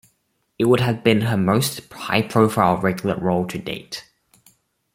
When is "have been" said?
0.79-1.21